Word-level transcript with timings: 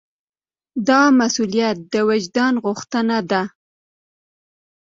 دا 0.87 1.01
مسوولیت 1.19 1.77
د 1.93 1.95
وجدان 2.09 2.53
غوښتنه 2.65 3.17
ده. 3.31 3.41